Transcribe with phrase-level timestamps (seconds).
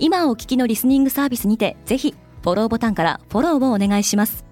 [0.00, 4.44] 今お聞きのリスニングサービスにてぜひフォローボタンからフォローをお願いします。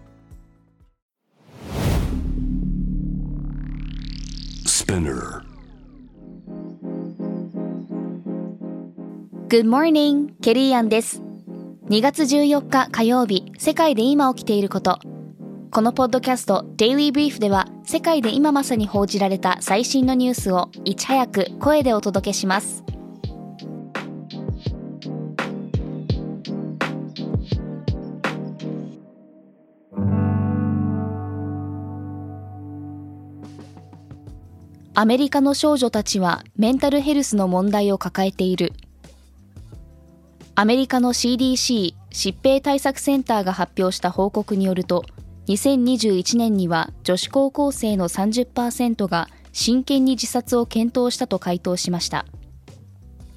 [9.48, 11.22] Good morning, ケリーアンです
[11.88, 14.98] 2月14日火曜日世界で今起きていること。
[15.70, 22.82] このポッドキャスト Daily Brief では世界で今まさに報じられた最新のニュースをいち早く声でお届けします
[34.98, 38.72] アメリカの少女たちはメンタルヘルスの問題を抱えている。
[40.54, 45.04] アメリカの CDC 疾病対策センターが発表した報告によると、
[45.48, 52.24] 2021年には女子高校生の30%が真剣に自殺を検討したと回答しました。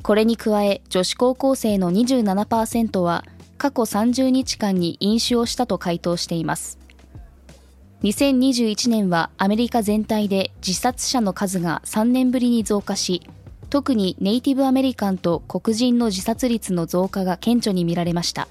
[0.01, 3.25] これに加え、女子高校生の27%は
[3.59, 6.79] 過去30日間に飲酒をしたと回答しています。
[8.03, 13.29] 2021年はアメリカ全体で自殺者の数が3年ぶりに増加し、
[13.69, 18.47] 特にネイティブアメリカンと黒人の自殺率の増加が顕著に見られました。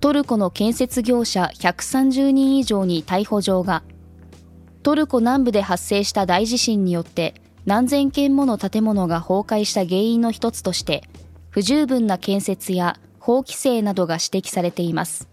[0.00, 3.82] トルコの建設業者130人以上に逮捕状が、
[4.84, 7.34] トルコ南部で発生した大地震によって
[7.66, 11.02] 何千件もの建物が崩壊した原因の一つとして、
[11.50, 15.28] 不十分な建設や法規制などが指摘されています。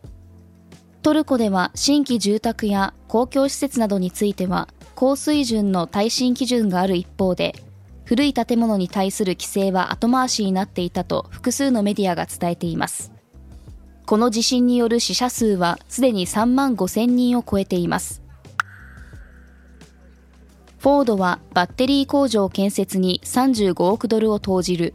[1.03, 7.55] トルコでは新規住宅や公共施設などについては高水準の耐震基準がある一方で
[8.03, 13.11] 古い建物に対する規制は後回しになっていたと複数のメディアが伝えています。
[14.05, 18.23] この地震による死者数はすでに3万5千人を超えています。
[20.79, 24.93] フォードはバッテリー工場建設に35億ドルを投じる。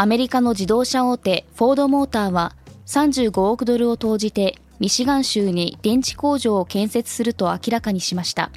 [0.00, 2.54] アメリカの自動車大手フォードモーターは
[2.86, 8.52] 35億ドルを投じてミシガン州に電池工場を建設すると明らかにしました。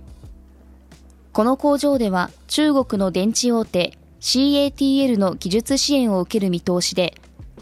[1.33, 7.15] この工場では中国の電池大手 CATL の技術支援を受ける見通しで、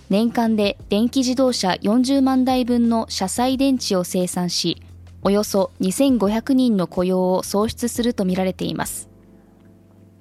[0.10, 4.84] 年間で電気自動車40万台分の車載電池を生産し、
[5.22, 9.08] およそ2500人の雇用を創出するとみられています。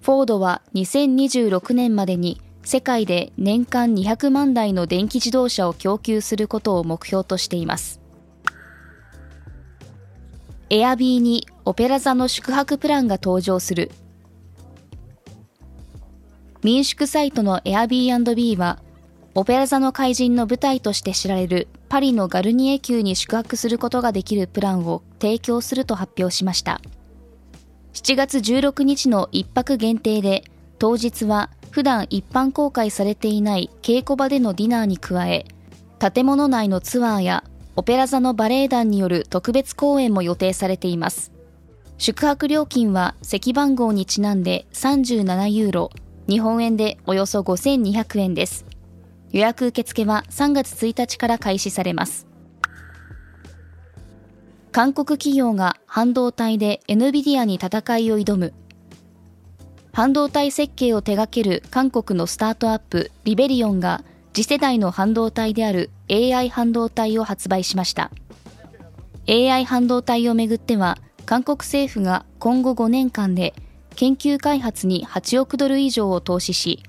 [0.00, 7.98] フォードは2026年までに世界で年間200万台の電気自動車を供給することを目標としています。
[10.68, 13.90] エアビーにオペラ座の宿泊プランが登場する。
[16.62, 18.82] 民宿サイトの Airbnb は、
[19.34, 26.82] オペラ座の怪人の舞台として知られるパリのガルニエ宮に宿泊することができるプランを提供すると発表しました。
[27.94, 30.44] 7月16日の一泊限定で、
[30.78, 35.46] 当日は普段一般公開されていない稽古場でのディナーに加え、
[35.98, 37.44] 建物内のツアーや
[37.76, 41.32] オペラ座のバレエ団による特別公演も予定されています。
[41.98, 45.90] 宿泊料金は席番号にちなんで37ユーロ、
[46.28, 48.64] 日本円でおよそ5200円です。
[49.32, 52.26] 予約受付は3月1日から開始されます。
[54.70, 58.54] 韓国企業が半導体で NVIDIA に戦いを挑む
[59.98, 68.12] 半導体設計を手掛ける韓国のスタートアップリベリオンが次世代の半導体である AI 半導体を発売しました。
[69.28, 73.54] AI 半導体をめぐっては韓国政府が今後5年間で
[73.96, 76.80] 研究開発に8億ドル以上を投資し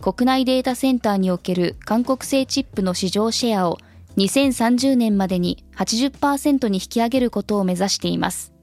[0.00, 3.78] 国内データセンターにおける韓国製チップの市場シェアを
[4.16, 8.55] 2030年までに80%に引き上げることを目指しています。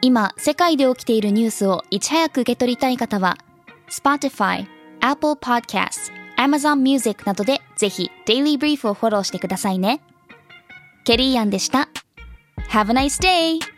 [0.00, 3.36] 今、世界で起きているニュースをいち早く受け取りたい方は、
[3.90, 4.66] Spotify、
[5.00, 10.00] Apple Podcasts、Amazon Music などでぜひ Daily Brief をフォローしてくださいね。
[11.04, 11.88] ケリーアンでした。
[12.70, 13.77] Have a nice day!